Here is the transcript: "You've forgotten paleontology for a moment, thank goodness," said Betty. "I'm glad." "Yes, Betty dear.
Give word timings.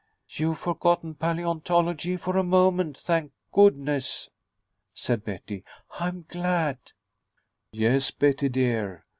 "You've 0.31 0.57
forgotten 0.57 1.13
paleontology 1.13 2.17
for 2.17 2.35
a 2.35 2.41
moment, 2.43 2.97
thank 2.97 3.33
goodness," 3.51 4.31
said 4.95 5.23
Betty. 5.23 5.63
"I'm 5.91 6.25
glad." 6.27 6.79
"Yes, 7.71 8.09
Betty 8.09 8.49
dear. 8.49 9.05